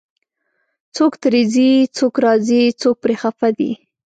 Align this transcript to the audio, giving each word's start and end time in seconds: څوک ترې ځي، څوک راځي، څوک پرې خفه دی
څوک 0.95 1.13
ترې 1.21 1.43
ځي، 1.53 1.69
څوک 1.97 2.13
راځي، 2.25 2.63
څوک 2.81 2.95
پرې 3.03 3.15
خفه 3.21 3.49
دی 3.57 3.71